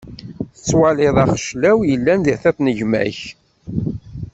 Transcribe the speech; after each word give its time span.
Tettwaliḍ 0.53 1.15
axeclaw 1.23 1.79
yellan 1.89 2.19
di 2.25 2.35
tiṭ 2.41 2.57
n 2.65 2.67
gma-k. 2.77 3.19